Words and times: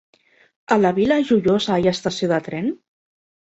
A 0.75 0.77
la 0.85 0.93
Vila 1.01 1.19
Joiosa 1.29 1.79
hi 1.79 1.87
ha 1.87 1.95
estació 1.99 2.33
de 2.35 2.43
tren? 2.51 2.77